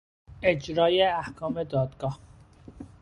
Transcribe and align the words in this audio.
اجرای 0.41 1.01
احکام 1.07 1.63
دادگاه 1.63 2.19